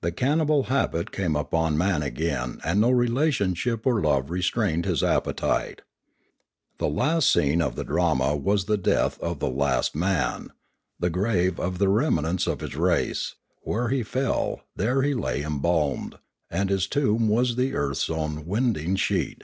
[0.00, 5.02] The cannibal habit came upon man again and no re lationship or love restrained his
[5.02, 5.82] appetite.
[6.78, 10.52] The last scene of the drama was the death of the last man,
[11.00, 16.18] the grave of the remnants of his race; where he fell, there he lay embalmed;
[16.48, 19.42] and his tomb was the earth's own winding sheet.